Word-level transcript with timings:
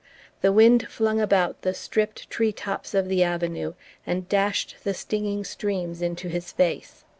The 0.41 0.51
wind 0.51 0.87
flung 0.87 1.21
about 1.21 1.61
the 1.61 1.75
stripped 1.75 2.27
tree 2.31 2.51
tops 2.51 2.95
of 2.95 3.07
the 3.07 3.21
avenue 3.21 3.75
and 4.03 4.27
dashed 4.27 4.77
the 4.83 4.95
stinging 4.95 5.43
streams 5.43 6.01
into 6.01 6.27
his 6.27 6.51
face. 6.51 7.03